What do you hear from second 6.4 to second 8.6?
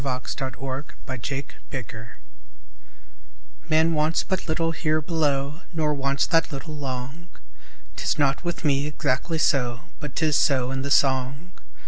little long." 'Tis not